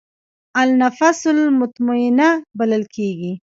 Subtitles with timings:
[0.61, 2.27] النفس المطمئنه
[2.59, 3.33] بلل کېږي.